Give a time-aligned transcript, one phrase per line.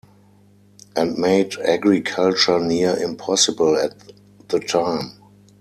[0.95, 3.97] And made agriculture near impossible at
[4.47, 5.19] the time.